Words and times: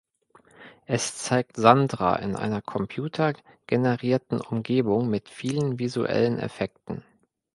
Es 0.87 1.15
zeigt 1.15 1.57
Sandra 1.57 2.15
in 2.15 2.35
einer 2.35 2.63
computergenerierten 2.63 4.41
Umgebung 4.41 5.11
mit 5.11 5.29
vielen 5.29 5.77
visuellen 5.77 6.39
Effekten. 6.39 7.03